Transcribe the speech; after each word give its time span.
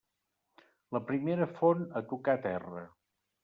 La 0.97 1.01
primera 1.11 1.49
font 1.59 1.87
a 2.01 2.05
tocar 2.15 2.39
terra. 2.51 2.87